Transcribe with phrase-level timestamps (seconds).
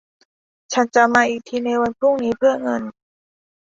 [0.73, 2.83] ฉันจะมาอีกทีในวันพรุ่งนี้เพื่อเงิน